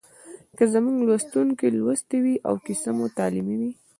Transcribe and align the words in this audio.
که 0.57 0.63
زموږ 0.73 0.97
لوستونکي 1.07 1.67
لوستې 1.77 2.17
وي 2.23 2.35
او 2.47 2.53
کیسه 2.65 2.89
مو 2.97 3.05
تعلیمي 3.17 3.55
وي 3.61 3.71